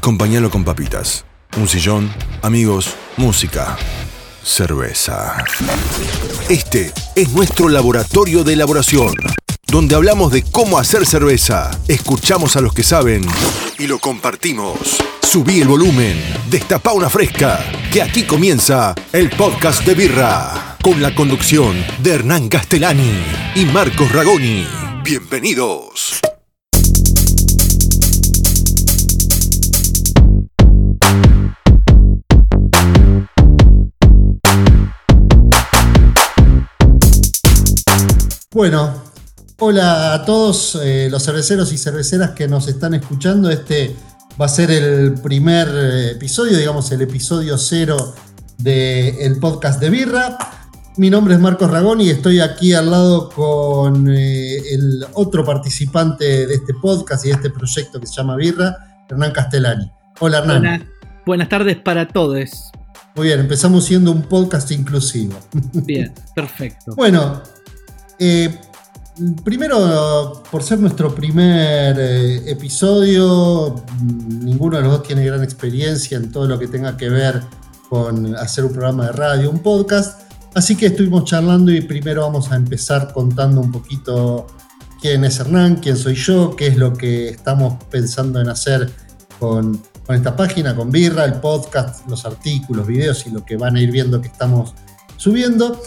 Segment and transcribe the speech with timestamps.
[0.00, 1.26] Acompáñalo con papitas,
[1.58, 2.10] un sillón,
[2.40, 3.76] amigos, música,
[4.42, 5.44] cerveza.
[6.48, 9.12] Este es nuestro laboratorio de elaboración,
[9.66, 13.26] donde hablamos de cómo hacer cerveza, escuchamos a los que saben
[13.78, 14.78] y lo compartimos.
[15.22, 17.62] Subí el volumen, destapa una fresca,
[17.92, 23.22] que aquí comienza el podcast de Birra, con la conducción de Hernán Castellani
[23.54, 24.66] y Marcos Ragoni.
[25.04, 26.22] Bienvenidos.
[38.52, 38.92] Bueno,
[39.60, 43.48] hola a todos eh, los cerveceros y cerveceras que nos están escuchando.
[43.48, 43.94] Este
[44.40, 48.12] va a ser el primer eh, episodio, digamos el episodio cero
[48.58, 50.36] del podcast de Birra.
[50.96, 56.48] Mi nombre es Marcos Ragón y estoy aquí al lado con eh, el otro participante
[56.48, 59.88] de este podcast y de este proyecto que se llama Birra, Hernán Castellani.
[60.18, 60.62] Hola Hernán.
[60.62, 60.82] Buenas,
[61.24, 62.50] buenas tardes para todos.
[63.14, 65.38] Muy bien, empezamos siendo un podcast inclusivo.
[65.72, 66.96] Bien, perfecto.
[66.96, 67.42] bueno,
[69.44, 76.16] primero, por ser nuestro primer eh, episodio, mm, ninguno de los dos tiene gran experiencia
[76.16, 77.42] en todo lo que tenga que ver
[77.88, 80.20] con hacer un programa de radio, un podcast.
[80.54, 84.46] Así que estuvimos charlando y primero vamos a empezar contando un poquito
[85.00, 88.90] quién es Hernán, quién soy yo, qué es lo que estamos pensando en hacer
[89.38, 93.76] con, con esta página, con Birra, el podcast, los artículos, videos y lo que van
[93.76, 94.74] a ir viendo que estamos
[95.16, 95.80] subiendo.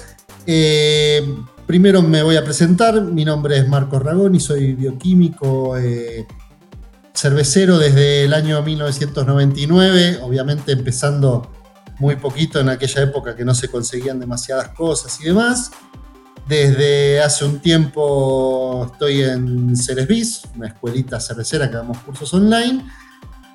[0.45, 1.21] Eh,
[1.65, 6.27] Primero me voy a presentar, mi nombre es Marcos Ragón y soy bioquímico, eh,
[7.13, 11.49] cervecero desde el año 1999, obviamente empezando
[11.99, 15.71] muy poquito en aquella época que no se conseguían demasiadas cosas y demás.
[16.47, 22.85] Desde hace un tiempo estoy en Ceresbis, una escuelita cervecera que damos cursos online.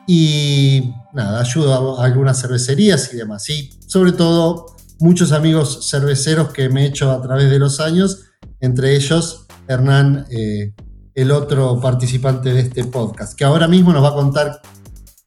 [0.07, 3.51] Y nada, ayudo a algunas cervecerías y demás.
[3.51, 8.25] Y sobre todo muchos amigos cerveceros que me he hecho a través de los años,
[8.61, 10.73] entre ellos Hernán, eh,
[11.15, 14.61] el otro participante de este podcast, que ahora mismo nos va a contar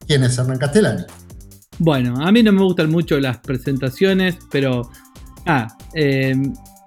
[0.07, 1.03] quién es Hernán Castellani.
[1.79, 4.89] Bueno, a mí no me gustan mucho las presentaciones, pero...
[5.45, 6.35] Ah, eh,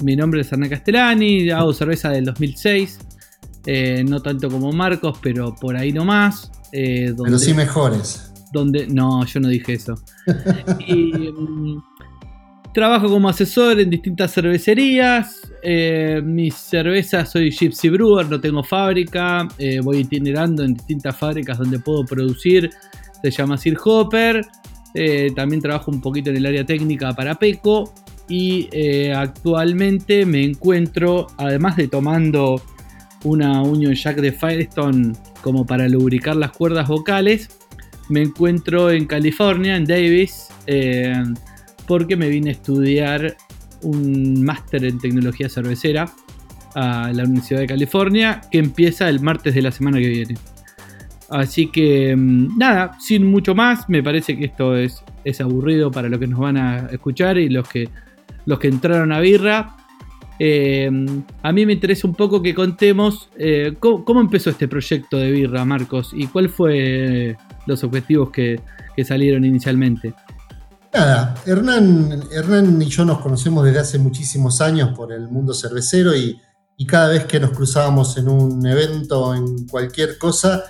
[0.00, 2.98] mi nombre es Hernán Castellani, hago cerveza del 2006,
[3.66, 6.50] eh, no tanto como Marcos, pero por ahí nomás.
[6.72, 8.32] Donde, pero sí mejores.
[8.52, 9.94] Donde, no, yo no dije eso.
[10.86, 11.32] y,
[12.74, 15.48] Trabajo como asesor en distintas cervecerías.
[15.62, 19.46] Eh, mis cervezas soy Gypsy Brewer, no tengo fábrica.
[19.58, 22.70] Eh, voy itinerando en distintas fábricas donde puedo producir.
[23.22, 24.44] Se llama Sir Hopper.
[24.92, 27.94] Eh, también trabajo un poquito en el área técnica para Peco.
[28.28, 28.68] Y
[29.14, 32.60] actualmente me encuentro, además de tomando
[33.22, 37.50] una Union Jack de Firestone como para lubricar las cuerdas vocales,
[38.08, 40.48] me encuentro en California, en Davis
[41.86, 43.36] porque me vine a estudiar
[43.82, 46.10] un máster en tecnología cervecera
[46.74, 50.34] a la Universidad de California que empieza el martes de la semana que viene.
[51.30, 56.08] Así que mm, nada, sin mucho más, me parece que esto es, es aburrido para
[56.08, 57.88] los que nos van a escuchar y los que,
[58.46, 59.76] los que entraron a birra.
[60.38, 60.90] Eh,
[61.42, 65.64] a mí me interesa un poco que contemos eh, cómo, empezó este proyecto de birra,
[65.64, 68.60] Marcos, y cuáles fueron los objetivos que
[69.04, 70.12] salieron inicialmente.
[70.94, 76.14] Nada, Hernán, Hernán y yo nos conocemos desde hace muchísimos años por el mundo cervecero
[76.16, 76.40] y,
[76.86, 80.64] cada vez que nos cruzábamos en un evento, en cualquier cosa,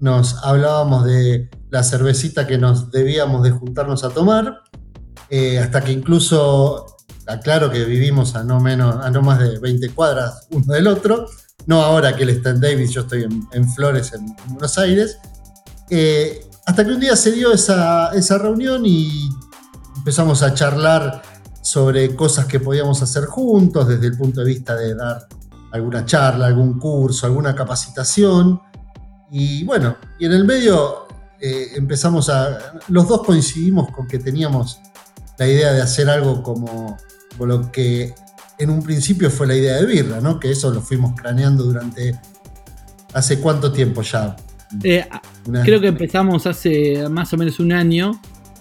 [0.00, 4.62] nos hablábamos de la cervecita que nos debíamos de juntarnos a tomar,
[5.30, 6.96] eh, hasta que incluso,
[7.26, 11.26] aclaro que vivimos a no, menos, a no más de 20 cuadras uno del otro,
[11.66, 15.18] no ahora que él está en Davis, yo estoy en, Flores, en, Buenos Aires,
[15.90, 19.28] eh, hasta que un día se dio esa, esa reunión y
[20.08, 21.20] empezamos a charlar
[21.60, 25.28] sobre cosas que podíamos hacer juntos desde el punto de vista de dar
[25.70, 28.58] alguna charla, algún curso, alguna capacitación.
[29.30, 31.08] Y bueno, y en el medio
[31.38, 32.72] eh, empezamos a...
[32.88, 34.80] Los dos coincidimos con que teníamos
[35.36, 36.96] la idea de hacer algo como,
[37.38, 38.14] lo que
[38.58, 40.40] en un principio fue la idea de Birra, ¿no?
[40.40, 42.18] Que eso lo fuimos craneando durante...
[43.12, 44.36] ¿Hace cuánto tiempo ya?
[44.82, 45.06] Eh,
[45.64, 48.18] creo que empezamos hace más o menos un año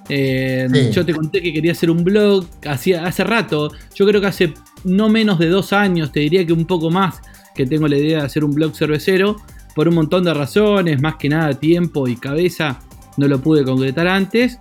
[0.10, 3.72] eh, yo te conté que quería hacer un blog hacía, hace rato.
[3.96, 7.22] Yo creo que hace no menos de dos años, te diría que un poco más,
[7.56, 9.38] que tengo la idea de hacer un blog cervecero.
[9.76, 12.80] Por un montón de razones, más que nada tiempo y cabeza,
[13.18, 14.58] no lo pude concretar antes.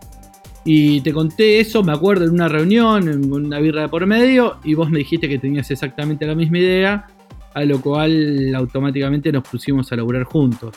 [0.64, 4.56] Y te conté eso, me acuerdo, en una reunión, en una birra de por medio,
[4.64, 7.06] y vos me dijiste que tenías exactamente la misma idea,
[7.54, 10.74] a lo cual automáticamente nos pusimos a laburar juntos.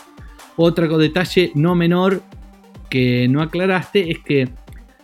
[0.56, 2.21] Otro detalle no menor
[2.89, 4.50] que no aclaraste es que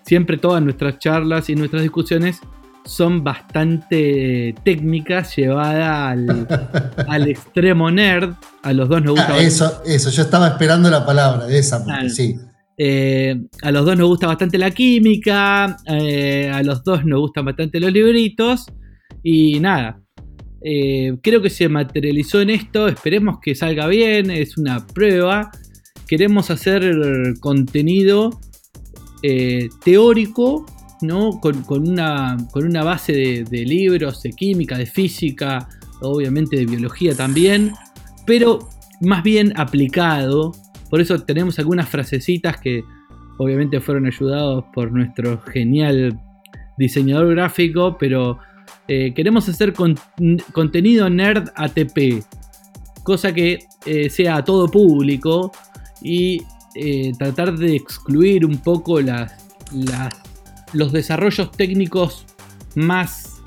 [0.06, 2.40] siempre todas nuestras charlas y nuestras discusiones
[2.86, 6.18] son bastante técnicas, llevadas
[7.08, 8.34] al, extremo nerd.
[8.62, 9.34] A los dos nos gusta.
[9.34, 12.36] Ah, eso, eso, yo estaba esperando la palabra de esa, sí.
[12.78, 17.46] Eh, a los dos nos gusta bastante la química, eh, a los dos nos gustan
[17.46, 18.66] bastante los libritos
[19.24, 20.02] y nada.
[20.62, 25.52] Eh, creo que se materializó en esto, esperemos que salga bien, es una prueba.
[26.08, 26.84] Queremos hacer
[27.40, 28.32] contenido
[29.84, 30.66] teórico,
[31.02, 31.40] ¿no?
[31.40, 35.68] Con, una, con una, base de, de libros, de química, de física,
[36.02, 37.74] obviamente de biología también,
[38.26, 38.70] pero
[39.02, 40.54] más bien aplicado
[40.90, 42.84] por eso tenemos algunas frasecitas que
[43.38, 46.20] obviamente fueron ayudados por nuestro genial
[46.78, 48.40] diseñador gráfico, pero
[48.88, 49.74] eh, queremos hacer
[50.54, 52.24] contenido nerd ATP,
[53.04, 55.52] cosa que eh, sea a todo público
[56.02, 56.42] y
[56.76, 59.34] eh, tratar de excluir un poco las,
[60.74, 62.26] los desarrollos técnicos
[62.76, 63.42] más,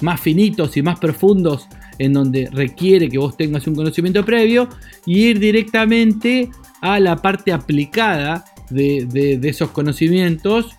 [0.00, 1.68] más finitos y más profundos
[1.98, 4.68] en donde requiere que vos tengas un conocimiento previo
[5.04, 6.48] y ir directamente
[6.80, 10.70] a la parte aplicada de, esos conocimientos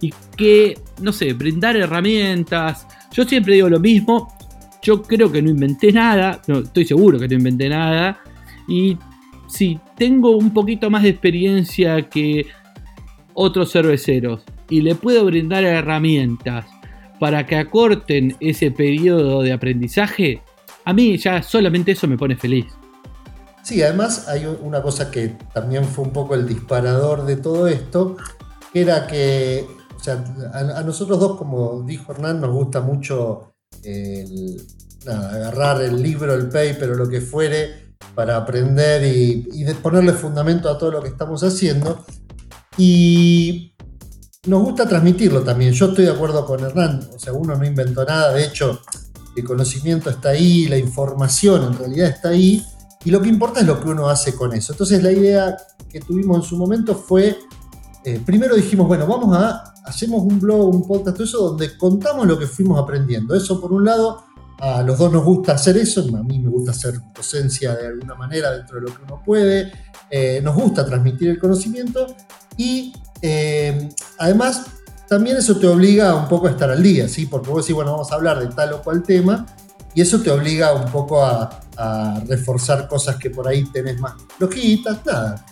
[0.00, 2.86] y que, no sé, brindar herramientas.
[3.12, 4.28] Yo siempre digo lo mismo,
[4.82, 8.20] yo creo que no inventé nada, no, estoy seguro que no inventé nada
[8.68, 8.96] y
[9.48, 12.46] si tengo un poquito más de experiencia que
[13.34, 16.66] otros cerveceros y le puedo brindar herramientas
[17.20, 20.42] para que acorten ese periodo de aprendizaje,
[20.84, 22.66] a mí ya solamente eso me pone feliz.
[23.62, 28.16] Sí, además hay una cosa que también fue un poco el disparador de todo esto,
[28.72, 29.66] que era que,
[29.96, 30.22] o sea,
[30.52, 33.54] a, nosotros dos, como dijo Hernán, nos gusta mucho
[35.06, 40.68] agarrar el libro, el paper o lo que fuere para aprender y, y ponerle fundamento
[40.68, 42.04] a todo lo que estamos haciendo.
[42.78, 43.74] Y
[44.46, 45.72] nos gusta transmitirlo también.
[45.72, 48.80] Yo estoy de acuerdo con Hernán, o sea, uno no inventó nada, de hecho,
[49.36, 52.64] el conocimiento está ahí, la información en realidad está ahí,
[53.04, 54.72] y lo que importa es lo que uno hace con eso.
[54.72, 55.56] Entonces la idea
[55.88, 57.38] que tuvimos en su momento fue,
[58.04, 62.26] eh, primero dijimos, bueno, vamos a, hacemos un blog, un podcast, todo eso, donde contamos
[62.26, 63.34] lo que fuimos aprendiendo.
[63.34, 64.24] Eso por un lado,
[64.58, 68.14] a los dos nos gusta hacer eso, a mí me gusta hacer docencia de alguna
[68.14, 69.72] manera dentro de lo que uno puede,
[70.10, 72.06] eh, nos gusta transmitir el conocimiento
[72.56, 73.88] y eh,
[74.18, 74.66] además
[75.08, 77.26] también eso te obliga un poco a estar al día, ¿sí?
[77.26, 79.46] Porque vos decís, bueno, vamos a hablar de tal o cual tema,
[79.94, 81.62] y eso te obliga un poco a,
[82.26, 85.44] reforzar cosas que por ahí tenés más flojitas, nada,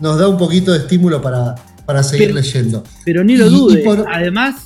[0.00, 1.54] nos da un poquito de estímulo para,
[1.90, 2.84] para seguir leyendo.
[3.04, 4.64] Pero ni lo dudes, además,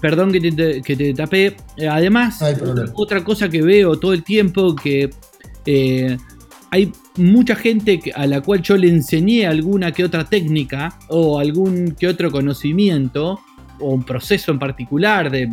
[0.00, 2.42] perdón que te, que tapé, eh, además,
[2.94, 5.10] otra cosa que veo todo el tiempo que...
[5.66, 6.16] Eh,
[6.70, 11.94] hay mucha gente a la cual yo le enseñé alguna que otra técnica o algún
[11.98, 13.38] que otro conocimiento
[13.78, 15.30] o un proceso en particular.
[15.30, 15.48] De,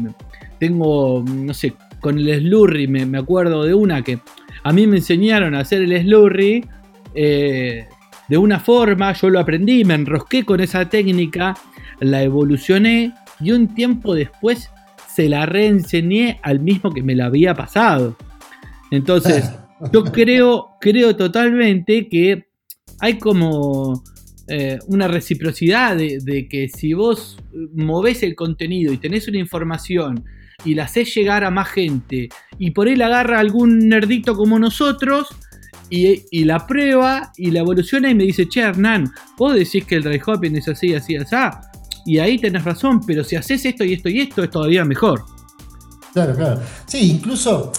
[0.58, 4.20] tengo, no sé, con el slurry me, acuerdo de una que
[4.64, 6.66] a mí me enseñaron a hacer el slurry
[7.14, 7.88] eh,
[8.30, 11.56] de una forma, yo lo aprendí, me enrosqué con esa técnica,
[12.00, 14.70] la evolucioné y un tiempo después
[15.08, 18.18] se la reenseñé al mismo que me la había pasado.
[18.92, 19.52] Entonces,
[19.94, 22.48] yo creo, creo totalmente que
[23.00, 24.04] hay como
[24.48, 27.38] eh, una reciprocidad de, que si vos
[27.74, 30.26] movés el contenido y tenés una información
[30.66, 35.28] y la haces llegar a más gente y por él agarra algún nerdito como nosotros
[35.90, 40.04] y, la prueba y la evoluciona y me dice, che Hernán, vos decís que el
[40.04, 41.36] dry hopping es así, así, así,
[42.06, 45.24] y ahí tenés razón, pero si haces esto y esto y esto es todavía mejor.
[46.14, 46.62] Claro, claro.
[46.86, 47.72] Sí, incluso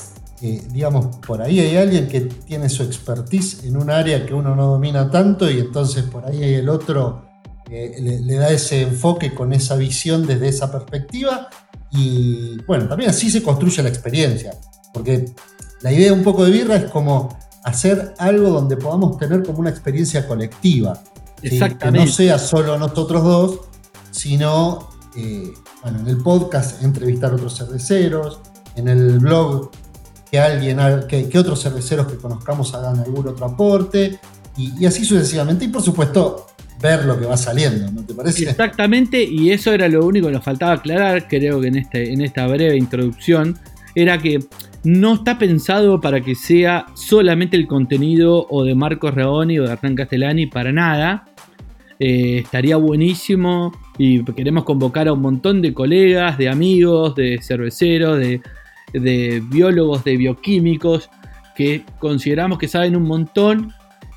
[0.72, 4.66] digamos, por ahí hay alguien que tiene su expertise en un área que uno no
[4.66, 7.24] domina tanto y entonces por ahí hay el otro
[7.70, 11.48] eh, le, da ese enfoque con esa visión desde esa perspectiva
[11.90, 14.52] y bueno, también así se construye la experiencia,
[14.92, 15.26] porque
[15.80, 19.70] la idea un poco de birra es como hacer algo donde podamos tener como una
[19.70, 21.02] experiencia colectiva,
[21.40, 23.60] que no sea solo nosotros dos,
[24.10, 25.52] sino eh,
[25.82, 28.40] bueno, en el podcast entrevistar a otros cerveceros,
[28.76, 29.70] en el blog
[30.30, 30.78] que alguien,
[31.08, 34.18] que, otros cerveceros que conozcamos hagan algún otro aporte
[34.56, 35.64] y, así sucesivamente.
[35.64, 36.46] Y por supuesto,
[36.82, 38.50] ver lo que va saliendo, ¿no te parece?
[38.50, 42.20] Exactamente, y eso era lo único que nos faltaba aclarar, creo que en, este, en
[42.20, 43.58] esta breve introducción,
[43.94, 44.44] era que
[44.84, 49.72] no está pensado para que sea solamente el contenido o de Marcos Reoni o de
[49.72, 51.26] Hernán Castellani, para nada.
[51.98, 58.18] Eh, estaría buenísimo y queremos convocar a un montón de colegas, de amigos, de cerveceros,
[58.18, 61.08] de biólogos, de bioquímicos,
[61.56, 63.72] que consideramos que saben un montón,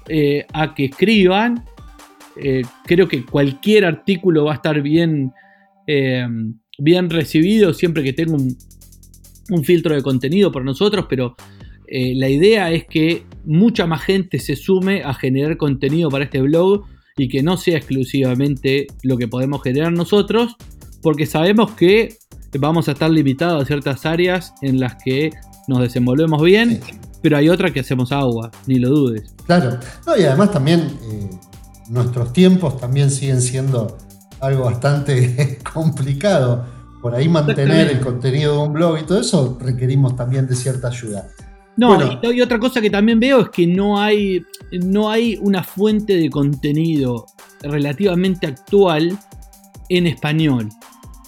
[0.09, 1.65] eh, a que escriban
[2.37, 5.33] eh, creo que cualquier artículo va a estar bien,
[6.77, 8.55] bien recibido siempre que tenga un,
[9.49, 11.35] un filtro de contenido por nosotros, pero
[11.87, 16.41] eh, la idea es que mucha más gente se sume a generar contenido para este
[16.41, 16.83] blog
[17.15, 20.55] y que no sea exclusivamente lo que podemos generar nosotros,
[21.01, 22.17] porque sabemos que
[22.59, 25.31] vamos a estar limitados a ciertas áreas en las que
[25.67, 26.79] nos desenvolvemos bien,
[27.21, 29.33] pero hay otras que hacemos agua, ni lo dudes.
[29.45, 29.79] Claro,
[30.17, 31.29] y además también eh,
[31.89, 33.97] nuestros tiempos también siguen siendo
[34.39, 36.76] algo bastante complicado.
[37.01, 40.87] Por ahí mantener el contenido de un blog y todo eso requerimos también de cierta
[40.87, 41.27] ayuda.
[41.77, 46.15] No, y, otra cosa que también veo es que no hay, no hay una fuente
[46.15, 47.27] de contenido
[47.61, 49.17] relativamente actual
[49.89, 50.69] en español.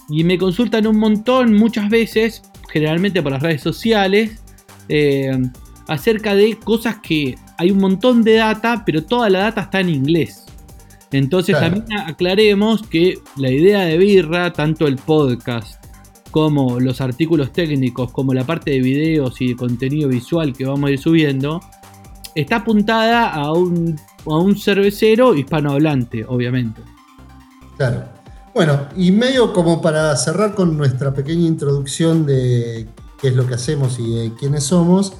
[0.08, 4.42] Y me consultan un montón, muchas veces, generalmente por las redes sociales,
[4.88, 5.38] eh,
[5.86, 9.90] acerca de cosas que hay un montón de data, pero toda la data está en
[9.90, 10.46] inglés.
[11.12, 15.84] Entonces también aclaremos que la idea de Birra, tanto el podcast
[16.30, 20.88] como los artículos técnicos, como la parte de videos y de contenido visual que vamos
[20.88, 21.60] a ir subiendo,
[22.34, 26.80] está apuntada a un, a un cervecero hispanohablante, obviamente.
[27.76, 28.04] Claro.
[28.54, 32.88] Bueno, y medio como para cerrar con nuestra pequeña introducción de
[33.20, 35.14] qué es lo que hacemos y de quiénes somos,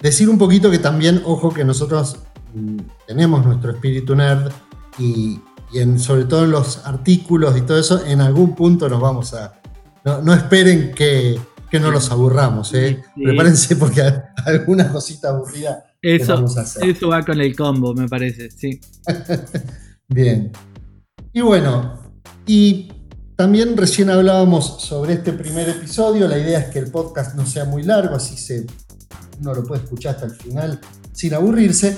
[0.00, 2.18] decir un poquito que también, ojo, que nosotros
[2.54, 4.52] mm, tenemos nuestro espíritu nerd
[4.98, 5.40] y,
[5.72, 9.60] en, sobre todo en los artículos y todo eso, en algún punto nos vamos a,
[10.04, 11.38] no, esperen que,
[11.72, 13.02] no los aburramos, ¿eh?
[13.16, 14.00] Prepárense porque
[14.46, 16.88] alguna cosita aburrida eso, vamos a hacer.
[16.88, 18.78] Eso va con el combo, me parece, sí.
[20.08, 20.52] Bien.
[21.32, 21.98] Y bueno,
[22.46, 22.92] y
[23.36, 26.28] también recién hablábamos sobre este primer episodio.
[26.28, 28.66] La idea es que el podcast no sea muy largo, así se,
[29.40, 30.78] uno lo puede escuchar hasta el final
[31.12, 31.96] sin aburrirse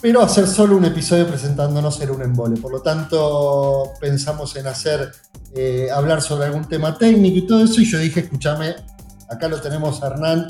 [0.00, 2.60] pero hacer solo un episodio presentándonos era un embole.
[2.60, 5.12] Por lo tanto, pensamos en hacer,
[5.54, 7.80] eh, hablar sobre algún tema técnico y todo eso.
[7.80, 8.74] Y yo dije, escúchame,
[9.28, 10.48] acá lo tenemos a Hernán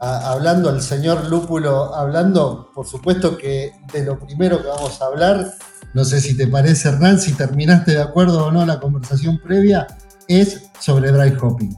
[0.00, 5.52] hablando, al señor Lúpulo hablando, por supuesto que de lo primero que vamos a hablar,
[5.94, 9.86] no sé si te parece Hernán, si terminaste de acuerdo o no la conversación previa,
[10.28, 11.76] es sobre dry hopping.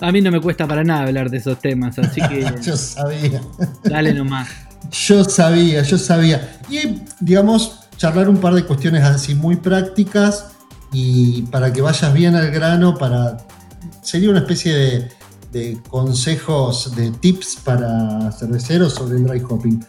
[0.00, 2.46] A mí no me cuesta para nada hablar de esos temas, así que...
[2.62, 3.42] yo sabía.
[3.84, 4.48] Dale nomás.
[4.90, 6.60] Yo sabía, yo sabía.
[6.68, 10.52] Y digamos, charlar un par de cuestiones así muy prácticas
[10.92, 13.38] y para que vayas bien al grano, para
[14.02, 15.08] sería una especie de,
[15.52, 19.84] de consejos, de tips para cerveceros sobre el dry hopping.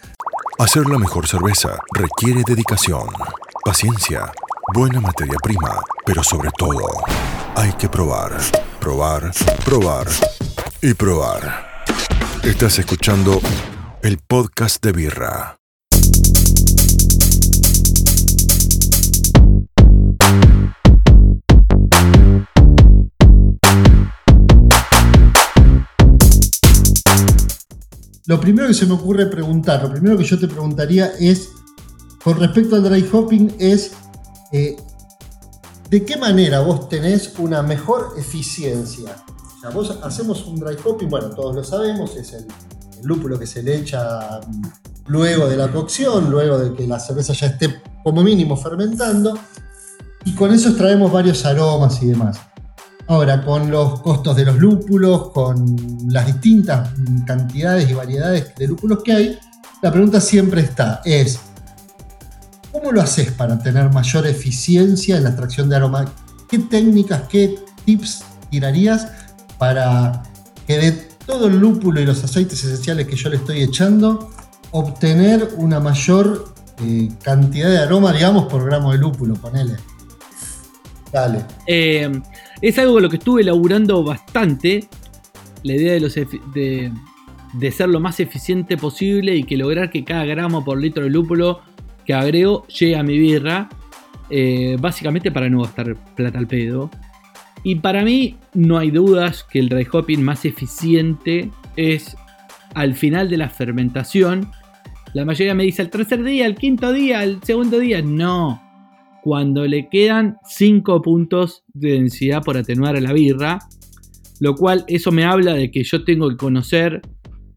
[0.58, 3.08] Hacer la mejor cerveza requiere dedicación,
[3.64, 4.30] paciencia,
[4.74, 6.80] buena materia prima, pero sobre todo
[7.56, 8.38] hay que probar,
[8.80, 9.32] probar,
[9.64, 10.08] probar
[10.82, 11.84] y probar.
[12.44, 13.40] Estás escuchando
[14.02, 15.58] el podcast de Birra.
[28.26, 31.50] Lo primero que se me ocurre preguntar, lo primero que yo te preguntaría es,
[32.24, 33.92] con respecto al dry hopping, es
[34.54, 34.78] eh,
[35.90, 39.16] ¿de qué manera vos tenés una mejor eficiencia?
[39.58, 42.46] O sea, vos hacemos un dry hopping, bueno, todos lo sabemos, es el
[42.79, 44.40] el lúpulo que se le echa
[45.08, 49.38] luego de la cocción, luego de que la cerveza ya esté como mínimo fermentando.
[50.26, 52.40] Y con eso extraemos varios aromas y demás.
[53.08, 55.76] Ahora, con los costos de los lúpulos, con
[56.10, 56.90] las distintas
[57.26, 59.40] cantidades y variedades de lúpulos que hay,
[59.82, 61.40] la pregunta siempre está, es,
[62.72, 66.10] ¿cómo lo haces para tener mayor eficiencia en la extracción de aromas?
[66.48, 69.08] ¿Qué técnicas, qué tips tirarías
[69.58, 70.22] para
[70.68, 74.32] que de todo el lúpulo y los aceites esenciales que yo le estoy echando,
[74.72, 79.76] obtener una mayor eh, cantidad de aroma, digamos, por gramo de lúpulo, ponele.
[81.14, 81.46] Dale.
[81.68, 82.12] Eh,
[82.62, 84.90] es algo con lo que estuve elaborando bastante.
[85.62, 90.80] La idea de, ser lo más eficiente posible y que lograr que cada gramo por
[90.80, 91.62] litro de lúpulo
[92.06, 93.70] que agrego llegue a mi birra.
[94.32, 96.90] Eh, básicamente para no gastar plata al pedo.
[97.64, 102.16] Y para mí no hay dudas que el dry hopping más eficiente es
[102.74, 104.52] al final de la fermentación.
[105.14, 108.02] La mayoría me dice el tercer día, el quinto día, el segundo día.
[108.02, 108.62] No.
[109.24, 113.60] Cuando le quedan 5 puntos de densidad por atenuar a la birra.
[114.40, 117.02] Lo cual eso me habla de que yo tengo que conocer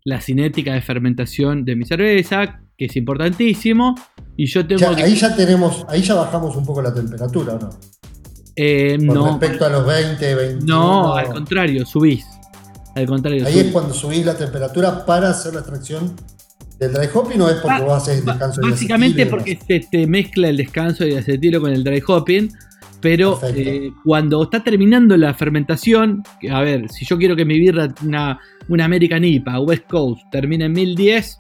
[0.05, 3.95] la cinética de fermentación de mi cerveza, que es importantísimo.
[4.37, 7.71] Y yo tengo Ahí ya tenemos, ahí ya bajamos un poco la temperatura, ¿no?
[8.57, 9.39] Eh, Con no.
[9.39, 10.67] respecto a los 20, 21.
[10.67, 12.25] No, al contrario, subís.
[12.95, 13.47] Al contrario.
[13.47, 16.15] Ahí es cuando subís la temperatura para hacer la extracción
[16.79, 19.87] ¿El dry hopping no es porque Ba- vos haces el descanso de Básicamente porque se
[19.89, 22.51] te mezcla el descanso de acetilo con el dry hopping.
[23.01, 27.89] Pero eh, cuando está terminando la fermentación, a ver, si yo quiero que mi birra,
[28.05, 31.37] una, una American IPA West Coast, termine en 1010,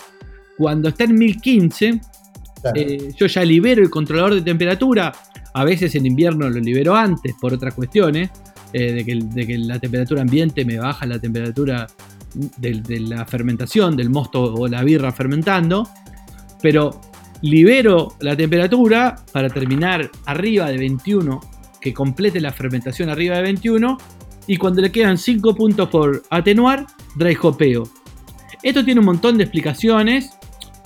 [0.58, 2.00] cuando está en 1015,
[2.60, 2.80] Claro.
[2.80, 5.12] eh, yo ya libero el controlador de temperatura.
[5.54, 8.30] A veces en invierno lo libero antes por otras cuestiones,
[8.72, 11.86] eh, de, que, la temperatura ambiente me baja la temperatura
[12.56, 15.86] de, la fermentación, del mosto o la birra fermentando.
[16.62, 17.00] Pero
[17.42, 21.40] libero la temperatura para terminar arriba de 21,
[21.80, 23.98] que complete la fermentación arriba de 21.
[24.46, 27.84] Y cuando le quedan 5 puntos por atenuar, dry hopeo.
[28.62, 30.30] Esto tiene un montón de explicaciones.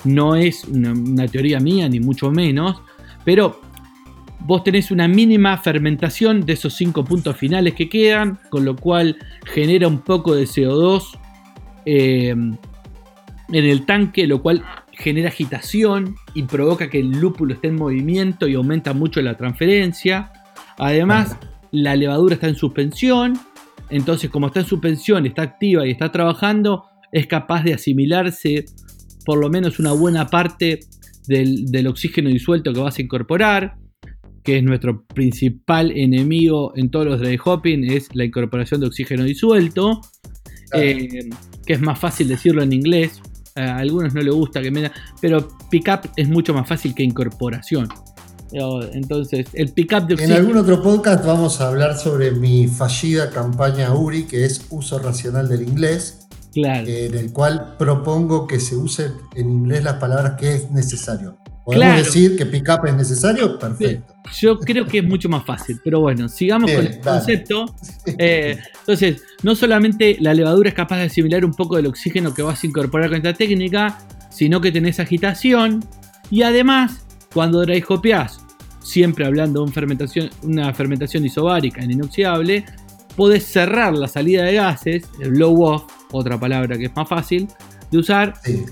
[0.04, 2.82] No es una teoría mía, ni mucho menos.
[3.25, 3.61] Pero
[4.40, 8.38] vos tenés una mínima fermentación de esos 5 puntos finales que quedan.
[8.50, 11.19] Con lo cual genera un poco de CO2
[11.85, 12.59] eh, en
[13.49, 14.26] el tanque.
[14.26, 14.62] Lo cual
[14.93, 20.33] genera agitación y provoca que el lúpulo esté en movimiento y aumenta mucho la transferencia.
[20.78, 21.37] Además,
[21.71, 23.38] la levadura está en suspensión.
[23.90, 28.64] Entonces, como está en suspensión, está activa y está trabajando, es capaz de asimilarse
[29.25, 30.81] por lo menos una buena parte
[31.26, 33.76] del oxígeno disuelto que vas a incorporar,
[34.46, 39.24] que es nuestro principal enemigo en todos los dry hopping, es la incorporación de oxígeno
[39.24, 40.00] disuelto,
[40.70, 40.86] Claro.
[40.86, 41.28] eh,
[41.66, 43.20] que es más fácil decirlo en inglés.
[43.56, 47.02] A algunos no les gusta que me da, pero pickup es mucho más fácil que
[47.02, 47.88] incorporación.
[48.52, 48.60] Eh,
[48.92, 50.36] Entonces, el pickup de En oxígeno.
[50.36, 55.48] algún otro podcast vamos a hablar sobre mi fallida campaña URI, que es uso racional
[55.48, 56.86] del inglés, Claro.
[56.88, 61.36] en el cual propongo que se use en inglés las palabras que es necesario.
[61.66, 62.04] ¿Podemos Claro.
[62.04, 63.58] decir que pick up es necesario?
[63.58, 64.14] Perfecto.
[64.38, 67.66] Yo creo que es mucho más fácil, pero bueno, sigamos con el concepto.
[68.18, 72.40] Eh, entonces, no solamente la levadura es capaz de asimilar un poco del oxígeno que
[72.42, 73.99] vas a incorporar con esta técnica,
[74.30, 75.85] sino que tenés agitación
[76.30, 77.04] y además,
[77.35, 78.38] cuando dry hopeás,
[78.80, 82.64] siempre hablando de un fermentación, una fermentación isobárica en inoxidable,
[83.16, 87.48] podés cerrar la salida de gases, el blow off, otra palabra que es más fácil
[87.90, 88.64] de usar, Sí.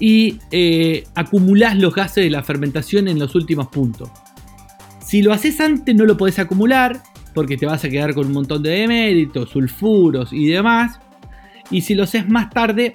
[0.00, 4.10] Y eh, acumulás los gases de la fermentación en los últimos puntos.
[5.04, 7.02] Si lo haces antes no lo podés acumular
[7.34, 10.98] porque te vas a quedar con un montón de deméritos, sulfuros y demás.
[11.70, 12.92] Y si lo haces más tarde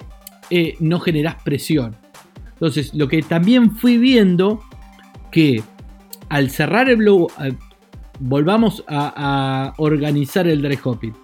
[0.50, 1.96] eh, no generás presión.
[2.54, 4.60] Entonces lo que también fui viendo
[5.30, 5.62] que
[6.28, 7.56] al cerrar el blow, al-
[8.18, 11.14] volvamos a, a organizar el dry hopping.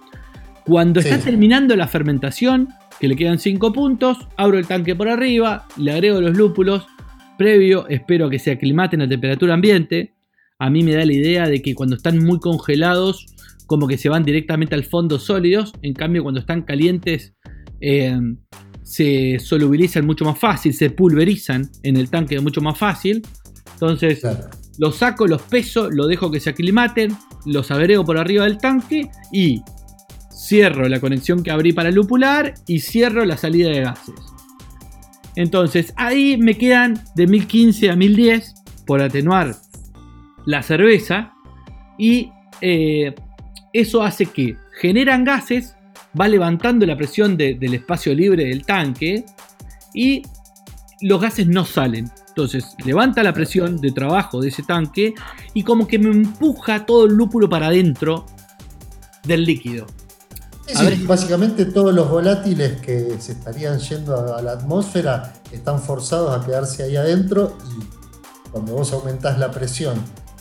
[0.65, 1.09] Cuando Sí.
[1.09, 5.91] está terminando la fermentación, que le quedan 5 puntos, abro el tanque por arriba, le
[5.91, 6.85] agrego los lúpulos,
[7.37, 10.13] previo, espero que se aclimaten a temperatura ambiente.
[10.59, 13.25] A mí me da la idea de que cuando están muy congelados,
[13.65, 17.33] como que se van directamente al fondo sólidos, en cambio cuando están calientes,
[17.81, 18.17] eh,
[18.83, 23.21] se solubilizan mucho más fácil, se pulverizan en el tanque mucho más fácil.
[23.73, 24.49] Entonces, Claro.
[24.77, 29.09] los saco, los peso, lo dejo que se aclimaten, los agrego por arriba del tanque
[29.31, 29.61] y
[30.47, 34.15] cierro la conexión que abrí para lupular y cierro la salida de gases.
[35.35, 38.53] Entonces ahí me quedan de 1015 a 1010
[38.85, 39.55] por atenuar
[40.45, 41.33] la cerveza
[41.97, 42.29] y
[42.61, 43.15] eh,
[43.71, 45.75] eso hace que generan gases,
[46.19, 49.25] va levantando la presión de- del espacio libre del tanque
[49.93, 50.21] y
[51.01, 52.09] los gases no salen.
[52.27, 55.13] Entonces levanta la presión de trabajo de ese tanque
[55.53, 58.25] y como que me empuja todo el lúpulo para adentro
[59.23, 59.87] del líquido.
[60.67, 60.97] Sí, A sí, ver.
[60.99, 66.45] básicamente todos los volátiles que se estarían yendo a, a la atmósfera están forzados a
[66.45, 69.95] quedarse ahí adentro y cuando vos aumentás la presión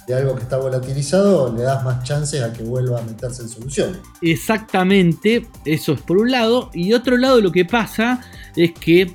[0.07, 3.49] de algo que está volatilizado, le das más chances a que vuelva a meterse en
[3.49, 4.01] solución.
[4.21, 6.71] Exactamente, eso es por un lado.
[6.75, 8.21] Y otro lado lo que pasa
[8.57, 9.15] es que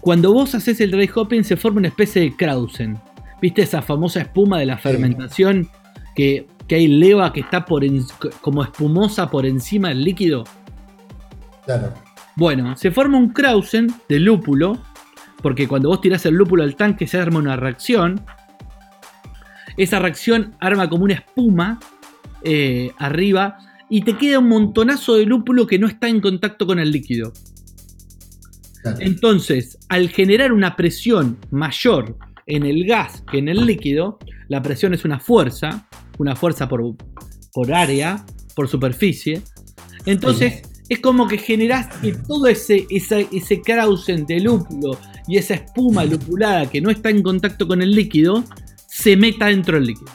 [0.00, 3.00] cuando vos haces el dry hopping se forma una especie de Krausen.
[3.40, 5.68] ¿Viste esa famosa espuma de la fermentación
[6.14, 8.04] que, que hay leva que está por en-
[8.40, 10.44] como espumosa por encima del líquido?
[11.64, 11.92] Claro.
[12.36, 14.78] Bueno, se forma un Krausen de lúpulo,
[15.42, 18.20] porque cuando vos tirás el lúpulo al tanque se arma una reacción.
[19.76, 21.78] Esa reacción arma como una espuma
[22.42, 26.78] eh, arriba y te queda un montonazo de lúpulo que no está en contacto con
[26.78, 27.32] el líquido.
[28.82, 28.98] claro.
[29.00, 34.94] Entonces, al generar una presión mayor en el gas que en el líquido, la presión
[34.94, 36.82] es una fuerza, una fuerza por,
[37.52, 38.24] por área,
[38.54, 39.42] por superficie.
[40.04, 45.54] Entonces, es como que generás que todo ese, ese, ese Krausen de lúpulo y esa
[45.54, 48.44] espuma lupulada que no está en contacto con el líquido,
[48.86, 50.12] se meta dentro del líquido.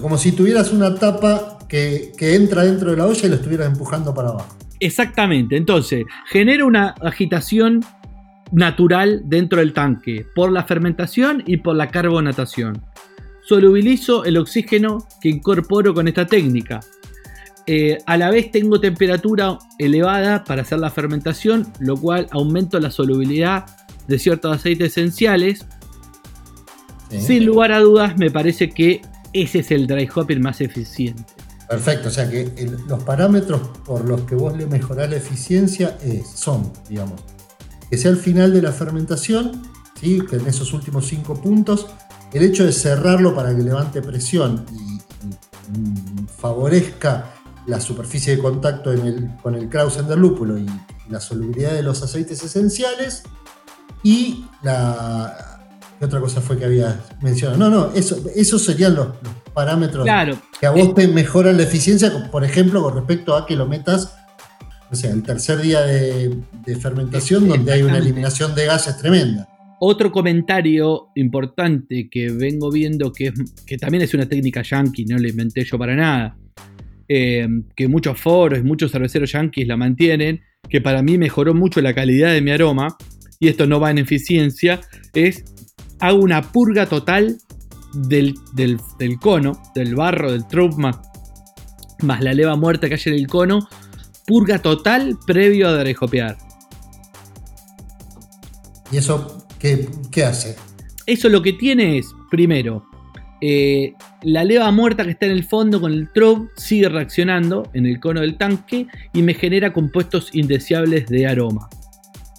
[0.00, 3.68] Como si tuvieras una tapa que, que entra dentro de la olla y lo estuvieras
[3.68, 4.56] empujando para abajo.
[4.80, 7.80] Exactamente, entonces genera una agitación
[8.52, 12.82] natural dentro del tanque por la fermentación y por la carbonatación.
[13.46, 16.80] Solubilizo el oxígeno que incorporo con esta técnica.
[17.66, 22.90] Eh, a la vez tengo temperatura elevada para hacer la fermentación, lo cual aumento la
[22.90, 23.64] solubilidad
[24.06, 25.66] de ciertos aceites esenciales.
[27.10, 29.00] Sin lugar a dudas, me parece que
[29.32, 31.24] ese es el dry hopping más eficiente.
[31.68, 32.50] Perfecto, o sea que
[32.88, 35.96] los parámetros por los que vos le mejorás la eficiencia
[36.34, 37.20] son, digamos,
[37.88, 39.62] que sea al final de la fermentación,
[40.00, 40.20] ¿sí?
[40.28, 41.86] que en esos últimos cinco puntos,
[42.34, 44.84] el hecho de cerrarlo para que levante presión y,
[46.38, 47.30] favorezca
[47.66, 48.92] la superficie de contacto
[49.42, 50.66] con el Krausender lúpulo y
[51.08, 53.22] la solubilidad de los aceites esenciales
[54.02, 55.54] y la
[55.98, 57.58] ¿Qué otra cosa fue que había mencionado?
[57.58, 59.08] No, no, eso, esos serían los,
[59.54, 60.04] parámetros
[60.58, 64.14] que a vos te mejoran la eficiencia, por ejemplo, con respecto a que lo metas,
[64.90, 66.42] o sea, el tercer día de,
[66.80, 69.48] fermentación, donde hay una eliminación de gases tremenda.
[69.86, 73.34] Otro comentario importante que vengo viendo, que,
[73.66, 76.38] que también es una técnica yankee, no lo inventé yo para nada,
[77.06, 81.92] eh, que muchos foros muchos cerveceros yankees la mantienen, que para mí mejoró mucho la
[81.92, 82.96] calidad de mi aroma,
[83.38, 84.80] y esto no va en eficiencia,
[85.12, 85.44] es
[86.00, 87.36] hago una purga total
[87.92, 88.36] del,
[89.20, 91.02] cono, del barro, del trupma,
[92.00, 93.68] más la leva muerta que hay en el cono,
[94.26, 96.38] purga total previo a drejopear.
[98.90, 99.44] ¿Y eso
[100.10, 100.56] qué, hace?
[101.06, 102.86] Eso lo que tiene es, primero,
[103.40, 107.86] eh, la leva muerta que está en el fondo con el trop sigue reaccionando en
[107.86, 111.68] el cono del tanque y me genera compuestos indeseables de aroma.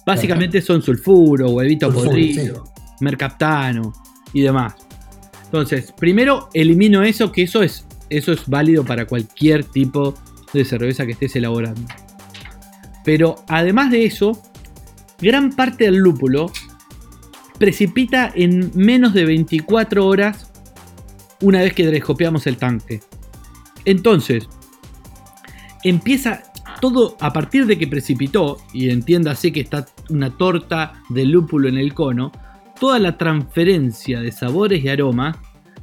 [0.04, 2.64] Básicamente son sulfuro, huevito podrido
[3.00, 3.92] mercaptano
[4.32, 4.74] y demás.
[5.44, 10.14] Entonces, primero elimino eso, que eso es, eso es válido para cualquier tipo
[10.52, 11.82] de cerveza que estés elaborando.
[13.04, 14.40] Pero además de eso,
[15.20, 16.50] gran parte del lúpulo
[17.58, 20.50] precipita en menos de 24 horas
[21.40, 23.00] una vez que descopiamos el tanque.
[23.84, 24.48] Entonces,
[25.84, 26.42] empieza
[26.80, 31.78] todo a partir de que precipitó, y entiéndase que está una torta de lúpulo en
[31.78, 32.32] el cono,
[32.78, 35.36] toda la transferencia de sabores y aromas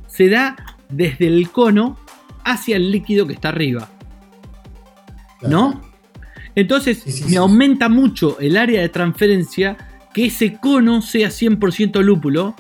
[0.08, 0.56] se da
[0.90, 1.98] desde el cono
[2.44, 3.90] hacia el líquido que está arriba.
[5.42, 5.82] ¿No?
[6.56, 9.78] Entonces me aumenta mucho el área de transferencia
[10.14, 12.56] que ese cono sea 100% lúpulo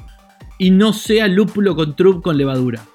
[0.57, 2.85] y no sea lúpulo con trup con levadura.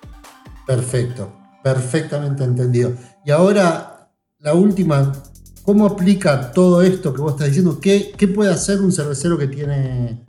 [0.66, 2.92] Perfecto, perfectamente entendido.
[3.24, 5.12] Y ahora la última,
[5.62, 7.80] ¿cómo aplica todo esto que vos estás diciendo?
[7.80, 10.24] ¿Qué, qué puede hacer un cervecero que tiene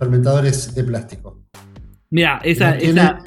[0.00, 1.44] fermentadores de plástico.
[2.08, 3.22] Mira, esa, esa,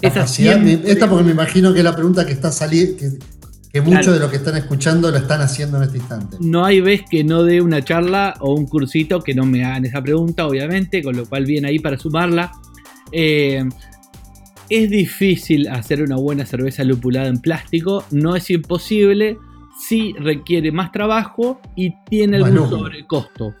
[0.00, 3.18] esta porque me imagino que es la pregunta que está saliendo, que,
[3.74, 6.36] muchos de los que están escuchando lo están haciendo en este instante.
[6.40, 9.84] No hay vez que no dé una charla o un cursito que no me hagan
[9.84, 12.52] esa pregunta, obviamente, con lo cual viene ahí para sumarla.
[13.12, 13.64] Eh,
[14.70, 19.38] es difícil hacer una buena cerveza lupulada en plástico, no es imposible,
[19.78, 23.54] sí requiere más trabajo y tiene algún sobrecosto.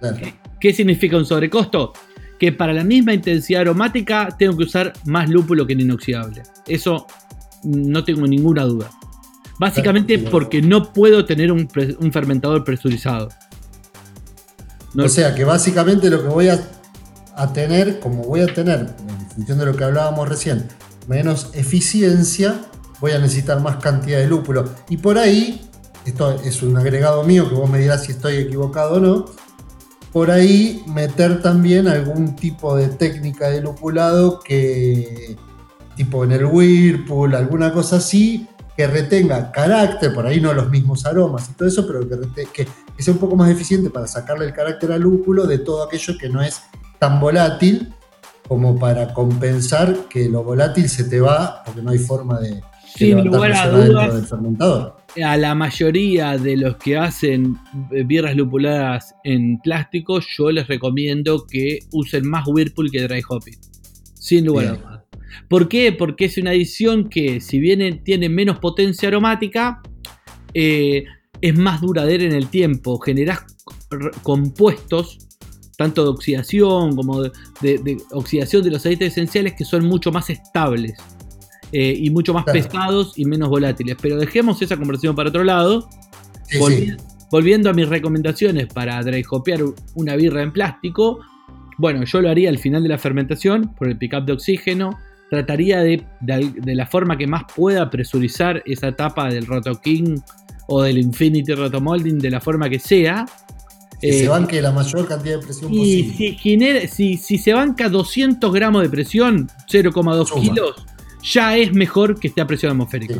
[0.00, 0.18] Claro.
[0.60, 1.92] ¿Qué significa un sobrecosto?
[2.38, 6.42] Que para la misma intensidad aromática tengo que usar más lúpulo que el inoxidable.
[6.66, 7.06] Eso
[7.64, 8.90] no tengo ninguna duda.
[9.58, 11.68] Básicamente porque no puedo tener un,
[12.12, 13.28] fermentador presurizado.
[14.98, 16.60] O sea que básicamente lo que voy a,
[17.34, 20.66] a, tener, como voy a tener, en función de lo que hablábamos recién,
[21.08, 22.60] menos eficiencia,
[23.00, 24.64] voy a necesitar más cantidad de lúpulo.
[24.88, 25.60] Y por ahí,
[26.04, 29.26] esto es un agregado mío que vos me dirás si estoy equivocado o no,
[30.12, 35.36] por ahí meter también algún tipo de técnica de lupulado que,
[35.96, 41.06] tipo en el Whirlpool, alguna cosa así, que retenga carácter, por ahí no los mismos
[41.06, 42.06] aromas y todo eso, pero
[42.52, 46.14] que, sea un poco más eficiente para sacarle el carácter al lúpulo de todo aquello
[46.18, 46.62] que no es
[46.98, 47.92] tan volátil
[48.46, 52.62] como para compensar que lo volátil se te va porque no hay forma de,
[52.94, 57.56] Sin lugar a dudas, del fermentador a la mayoría de los que hacen
[57.90, 63.58] eh, birras lupuladas en plástico, yo les recomiendo que usen más Whirlpool que Dry Hopping.
[64.14, 65.05] Sin lugar a dudas.
[65.48, 65.92] ¿Por qué?
[65.92, 69.82] Porque es una adición que, si bien tiene menos potencia aromática,
[70.54, 71.04] eh,
[71.40, 72.98] es más duradera en el tiempo.
[72.98, 73.40] Generás
[74.22, 75.18] compuestos,
[75.76, 80.30] tanto de oxidación como de, de oxidación de los aceites esenciales, que son mucho más
[80.30, 80.94] estables.
[81.72, 83.96] Eh, y mucho más pesados y menos volátiles.
[84.00, 85.88] Pero dejemos esa conversación para otro lado.
[87.30, 89.24] Volviendo a mis recomendaciones para dry
[89.94, 91.20] una birra en plástico,
[91.76, 94.96] bueno, yo lo haría al final de la fermentación por el pickup de oxígeno.
[95.30, 100.18] Trataría de, de, la forma que más pueda presurizar esa etapa del Roto King
[100.68, 103.26] o del Infinity Rotomolding de la forma que sea.
[104.00, 106.88] Que se banque la mayor cantidad de presión y posible.
[106.88, 110.86] Si, si, se banca 200 gramos de presión, 0,2 kilos,
[111.22, 113.16] ya es mejor que esté a presión atmosférica.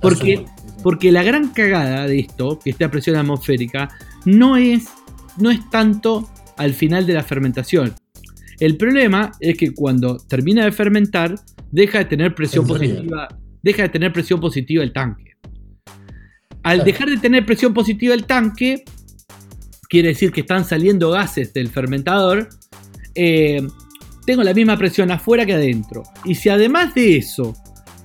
[0.00, 0.44] Porque,
[0.82, 3.88] porque la gran cagada de esto, que esté a presión atmosférica,
[4.24, 4.84] no es,
[5.38, 7.94] no es tanto al final de la fermentación.
[8.62, 11.34] El problema es que cuando termina de fermentar,
[11.72, 13.26] deja de tener presión positiva.
[13.60, 15.32] Deja de tener presión positiva el tanque.
[16.62, 18.84] Al dejar de tener presión positiva el tanque,
[19.88, 22.50] quiere decir que están saliendo gases del fermentador.
[23.16, 23.66] Eh,
[24.26, 26.04] tengo la misma presión afuera que adentro.
[26.24, 27.56] Y si además de eso,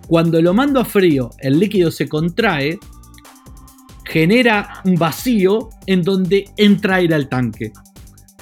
[0.08, 2.80] cuando lo mando a frío, el líquido se contrae,
[4.06, 7.74] genera un vacío en donde entra aire al tanque.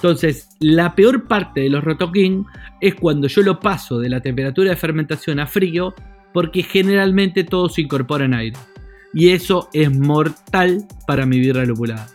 [0.06, 2.46] Entonces, la peor parte de los rotoquín
[2.80, 5.96] es cuando yo lo paso de la temperatura de fermentación a frío,
[6.32, 8.60] porque generalmente todo se incorpora en aire.
[9.16, 12.08] Y eso es mortal para mi birra lupulada.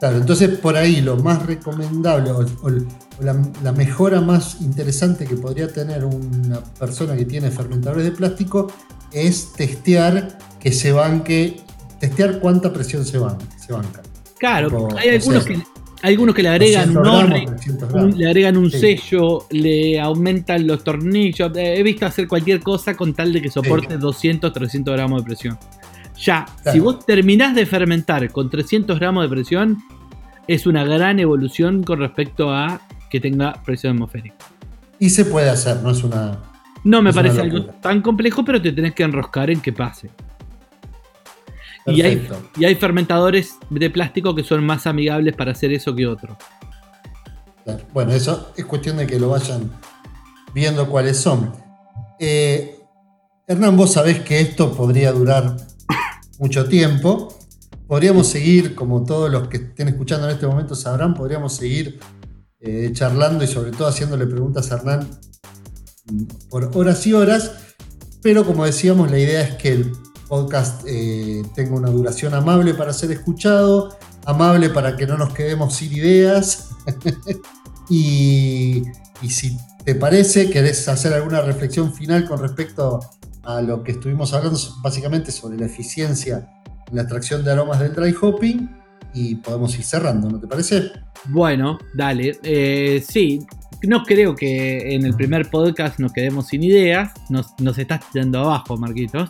[0.00, 2.46] Claro, entonces por ahí lo más recomendable o,
[3.20, 8.72] la, mejora más interesante que podría tener una persona que tiene fermentadores de plástico
[9.12, 11.60] es testear que se banque,
[12.00, 13.44] testear cuánta presión se, banca.
[13.58, 14.00] Se banca.
[14.38, 15.60] Claro, hay algunos que
[16.02, 21.50] algunos que le agregan un, le agregan un sello, le aumentan los tornillos.
[21.56, 25.58] He visto hacer cualquier cosa con tal de que soporte 200, 300 gramos de presión.
[26.20, 29.78] Ya, si vos terminás de fermentar con 300 gramos de presión,
[30.48, 32.80] es una gran evolución con respecto a
[33.10, 34.36] que tenga presión atmosférica.
[34.98, 36.38] Y se puede hacer, no es una.
[36.84, 40.10] No me parece algo tan complejo, pero te tenés que enroscar en que pase.
[41.92, 46.36] Y hay, fermentadores de plástico que son más amigables para hacer eso que otros.
[47.92, 49.70] Bueno, eso es cuestión de que lo vayan
[50.54, 51.52] viendo cuáles son.
[52.18, 52.78] Eh,
[53.46, 55.56] Hernán, vos sabés que esto podría durar
[56.38, 57.36] mucho tiempo.
[57.86, 61.98] Podríamos seguir, como todos los que estén escuchando en este momento sabrán, podríamos seguir
[62.60, 65.08] eh, charlando y sobre todo haciéndole preguntas a Hernán
[66.50, 67.52] por horas y horas.
[68.22, 69.92] Pero como decíamos, la idea es que el
[70.28, 75.74] podcast eh, tenga una duración amable para ser escuchado, amable para que no nos quedemos
[75.74, 76.70] sin ideas.
[77.88, 78.84] y,
[79.28, 83.00] si te parece, querés hacer alguna reflexión final con respecto
[83.42, 86.48] a lo que estuvimos hablando básicamente sobre la eficiencia
[86.88, 88.68] en la extracción de aromas del dry hopping
[89.14, 90.92] y podemos ir cerrando, ¿no te parece?
[91.30, 92.38] Bueno, dale.
[92.42, 93.40] Eh, sí,
[93.82, 97.12] no creo que en el primer podcast nos quedemos sin ideas.
[97.30, 99.28] Nos, nos estás tirando abajo, Marquitos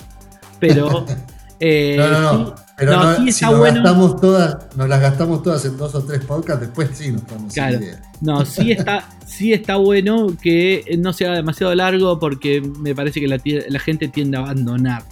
[0.58, 1.04] pero...
[1.60, 2.54] Eh, no, no, no.
[2.78, 6.60] Pero no, si nos, gastamos todas, nos las gastamos todas en dos o tres podcasts,
[6.60, 7.80] después sí nos quedamos claro.
[8.20, 13.26] No, sí está, sí está bueno que no sea demasiado largo porque me parece que
[13.26, 15.02] la, gente tiende a abandonar.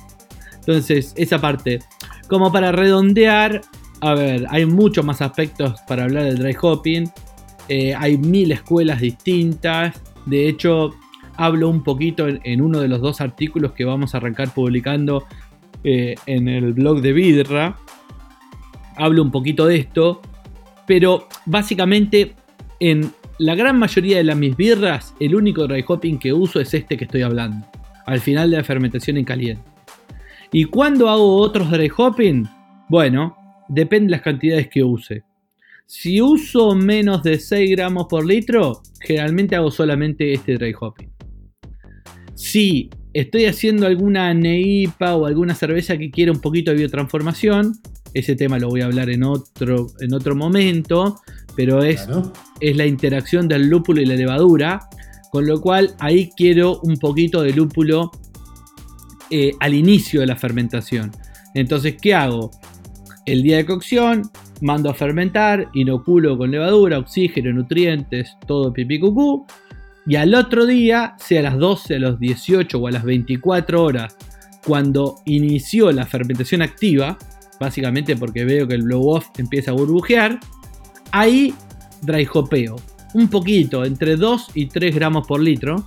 [0.60, 1.80] Entonces, esa parte.
[2.28, 3.62] Como para redondear,
[4.00, 7.10] a ver, hay muchos más aspectos para hablar del dry hopping.
[7.68, 9.94] Eh, hay mil escuelas distintas.
[10.24, 10.92] De hecho,
[11.36, 15.24] hablo un poquito en, uno de los dos artículos que vamos a arrancar publicando
[15.84, 17.76] eh, en el blog de Vidra.
[18.96, 20.22] Hablo un poquito de esto,
[20.86, 22.34] pero básicamente
[22.80, 26.72] en la gran mayoría de las mis birras, el único dry hopping que uso es
[26.72, 27.66] este que estoy hablando,
[28.06, 29.62] al final de la fermentación en caliente.
[30.52, 32.48] ¿Y cuando hago otros dry hopping?
[32.88, 33.36] Bueno,
[33.68, 35.24] depende de las cantidades que use.
[35.84, 41.15] Si uso menos de 6 gramos por litro, generalmente hago solamente este dry hopping.
[42.36, 47.72] Si estoy haciendo alguna neipa o alguna cerveza que quiera un poquito de biotransformación,
[48.12, 51.16] ese tema lo voy a hablar en otro, en otro momento,
[51.56, 52.06] pero es,
[52.60, 54.86] es la interacción del lúpulo y la levadura,
[55.30, 58.10] con lo cual ahí quiero un poquito de lúpulo
[59.30, 61.12] eh, al inicio de la fermentación.
[61.54, 62.50] Entonces, ¿qué hago?
[63.24, 69.46] El día de cocción, mando a fermentar, inoculo con levadura, oxígeno, nutrientes, todo pipí cucú
[70.06, 73.82] y al otro día, sea a las 12, a las 18 o a las 24
[73.82, 74.16] horas,
[74.64, 77.18] cuando inició la fermentación activa,
[77.58, 80.38] básicamente porque veo que el blow off empieza a burbujear,
[81.10, 81.54] ahí
[82.02, 82.76] dry hopeo.
[83.14, 85.84] Un poquito, entre 2 y 3 gramos por litro.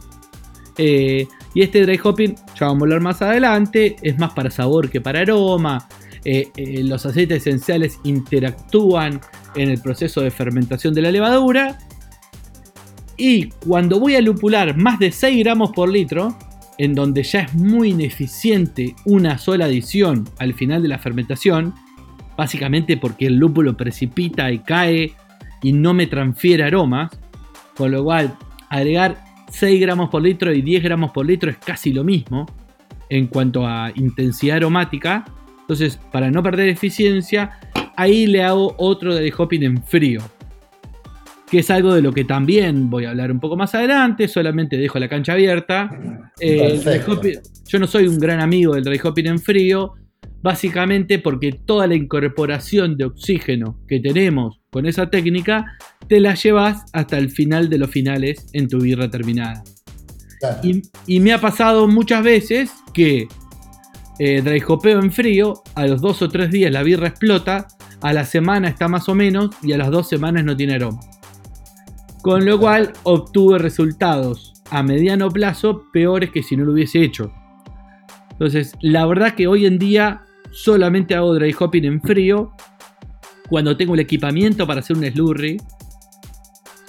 [0.78, 4.90] Eh, y este dry hopping, ya vamos a hablar más adelante, es más para sabor
[4.90, 5.88] que para aroma.
[6.26, 9.22] Eh, eh, los aceites esenciales interactúan
[9.56, 11.78] en el proceso de fermentación de la levadura
[13.20, 16.36] y cuando voy a lupular más de 6 gramos por litro,
[16.78, 21.74] en donde ya es muy ineficiente una sola adición al final de la fermentación,
[22.38, 25.12] básicamente porque el lúpulo precipita y cae
[25.62, 27.12] y no me transfiere aromas,
[27.76, 28.38] con lo cual
[28.70, 32.46] agregar 6 gramos por litro y 10 gramos por litro es casi lo mismo
[33.10, 35.26] en cuanto a intensidad aromática.
[35.60, 37.60] Entonces, para no perder eficiencia,
[37.98, 40.22] ahí le hago otro dry hopping en frío.
[41.50, 44.28] Que es algo de lo que también voy a hablar un poco más adelante.
[44.28, 45.90] Solamente dejo la cancha abierta.
[46.40, 49.94] Eh, el hopping- yo no soy un gran amigo del dry hopping en frío.
[50.42, 55.66] Básicamente porque toda la incorporación de oxígeno que tenemos con esa técnica
[56.08, 59.64] te la llevas hasta el final de los finales en tu birra terminada.
[60.40, 60.60] Claro.
[60.64, 63.28] Y, y me ha pasado muchas veces que
[64.20, 67.68] eh, dry hopeo en frío, a los dos o tres días la birra explota,
[68.02, 71.02] a la semana está más o menos y a las dos semanas no tiene aroma.
[72.22, 77.32] Con lo cual obtuve resultados a mediano plazo peores que si no lo hubiese hecho.
[78.32, 82.52] Entonces, la verdad que hoy en día solamente hago dry hopping en frío
[83.50, 85.58] cuando tengo el equipamiento para hacer un slurry,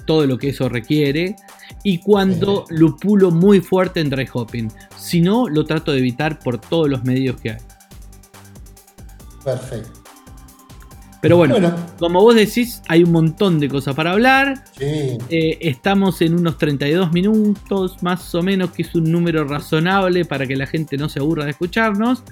[0.07, 1.37] todo lo que eso requiere,
[1.83, 4.71] y cuando lo pulo muy fuerte en dry hopping.
[4.97, 7.59] Si no, lo trato de evitar por todos los medios que hay.
[9.45, 10.00] Perfecto.
[11.23, 11.77] Pero bueno, Bueno.
[11.99, 14.65] como vos decís, hay un montón de cosas para hablar.
[14.79, 15.19] Sí.
[15.29, 20.47] Eh, estamos en unos 32 minutos, más o menos, que es un número razonable para
[20.47, 22.23] que la gente no se aburra de escucharnos.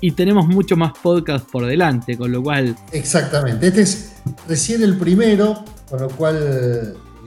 [0.00, 3.66] Y tenemos mucho más podcast por delante, con lo cual, Exactamente.
[3.66, 4.12] Este es
[4.46, 6.36] recién el primero, con lo cual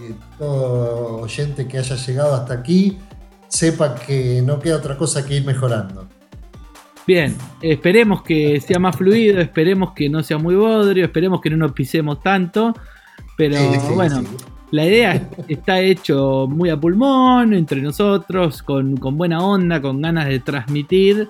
[0.02, 2.97] eh, todo oyente que haya llegado hasta aquí
[3.50, 6.08] sepa que no queda otra cosa que ir mejorando.
[7.12, 11.58] Bien, esperemos que sea más fluido, esperemos que no sea muy bodrio, esperemos que no
[11.58, 12.74] nos pisemos tanto.
[13.36, 14.28] Pero Sí, sí, bueno, sí.
[14.71, 20.30] La idea está hecho muy a pulmón, entre nosotros, con, con buena onda, con ganas
[20.30, 21.28] de transmitir,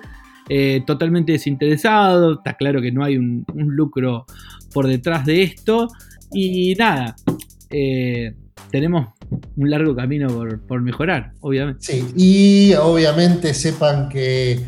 [0.48, 2.34] eh, totalmente desinteresado.
[2.34, 4.26] Está claro que no hay un, un lucro
[4.72, 5.88] por detrás de esto.
[6.32, 7.16] Y nada,
[7.70, 8.32] eh,
[8.70, 9.08] tenemos
[9.56, 11.80] un largo camino por, por mejorar, obviamente.
[11.82, 14.60] Sí, y obviamente sepan que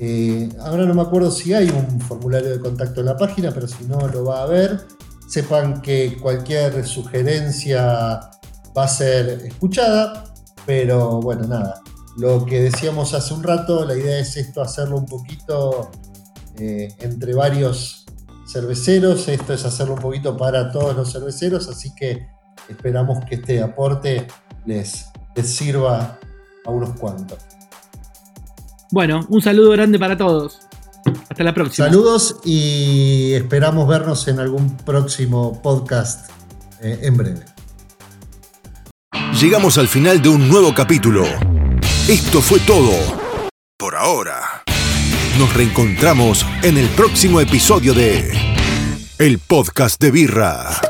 [0.00, 3.66] eh, ahora no me acuerdo si hay un formulario de contacto en la página, pero
[3.66, 4.86] si no lo va a haber.
[5.28, 8.30] Sepan que cualquier sugerencia
[8.76, 10.32] va a ser escuchada,
[10.64, 11.82] pero bueno, nada.
[12.16, 15.90] Lo que decíamos hace un rato, la idea es esto hacerlo un poquito
[16.58, 18.06] eh, entre varios
[18.50, 19.28] cerveceros.
[19.28, 22.26] Esto es hacerlo un poquito para todos los cerveceros, así que
[22.68, 24.26] esperamos que este aporte
[24.64, 25.06] les
[25.42, 26.18] sirva
[26.64, 27.57] a unos cuantos.
[28.90, 30.60] Bueno, un saludo grande para todos.
[31.28, 31.88] Hasta la próxima.
[31.88, 36.30] Saludos y esperamos vernos en algún próximo podcast
[36.82, 37.44] eh, en breve.
[39.40, 41.24] Llegamos al final de un nuevo capítulo.
[42.08, 42.92] Esto fue todo.
[43.76, 44.64] Por ahora.
[45.38, 48.32] Nos reencontramos en el próximo episodio de
[49.18, 50.87] El Podcast de Birra.